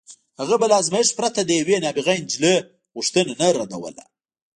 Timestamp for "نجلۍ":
2.23-2.55